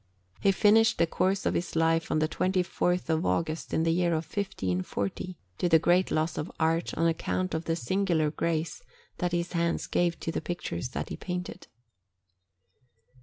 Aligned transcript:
He 0.39 0.51
finished 0.51 0.97
the 0.97 1.05
course 1.05 1.45
of 1.45 1.53
his 1.53 1.75
life 1.75 2.09
on 2.09 2.17
the 2.17 2.27
24th 2.27 3.07
of 3.07 3.23
August, 3.23 3.71
in 3.71 3.83
the 3.83 3.91
year 3.91 4.13
1540, 4.15 5.37
to 5.59 5.69
the 5.69 5.77
great 5.77 6.09
loss 6.09 6.39
of 6.39 6.51
art 6.59 6.91
on 6.97 7.05
account 7.05 7.53
of 7.53 7.65
the 7.65 7.75
singular 7.75 8.31
grace 8.31 8.81
that 9.19 9.31
his 9.31 9.51
hands 9.51 9.85
gave 9.85 10.19
to 10.21 10.31
the 10.31 10.41
pictures 10.41 10.89
that 10.89 11.09
he 11.09 11.17
painted. 11.17 11.67